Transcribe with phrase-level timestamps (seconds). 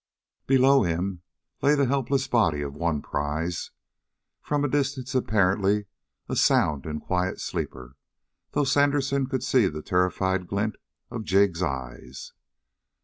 [0.47, 1.21] Below him
[1.61, 3.69] lay the helpless body of one prize
[4.41, 5.85] from a distance apparently
[6.27, 7.95] a sound and quiet sleeper,
[8.53, 10.77] though Sandersen could see the terrified glint
[11.11, 12.33] of Jig's eyes.